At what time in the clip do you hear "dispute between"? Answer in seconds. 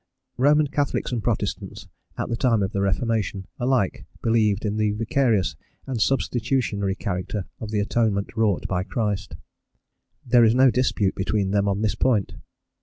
10.71-11.51